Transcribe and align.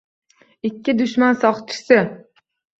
Ikki 0.69 0.95
dushman 1.03 1.39
soqchisi 1.45 2.03